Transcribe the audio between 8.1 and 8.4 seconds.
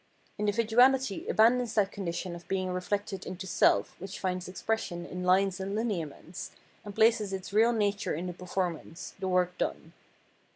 in the